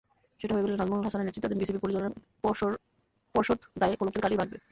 সেটা 0.41 0.53
হয়ে 0.53 0.63
গেলে 0.65 0.75
নাজমুল 0.75 1.05
হাসানের 1.05 1.27
নেতৃত্বাধীন 1.27 1.59
বিসিবির 1.61 1.83
পরিচালনা 1.83 2.09
পর্ষদ 3.35 3.59
গায়ে 3.81 3.95
কলঙ্কের 3.99 4.23
কালিই 4.23 4.39
মাখবে। 4.41 4.57